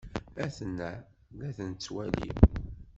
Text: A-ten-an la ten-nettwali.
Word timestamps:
A-ten-an 0.43 0.97
la 1.39 1.49
ten-nettwali. 1.57 2.29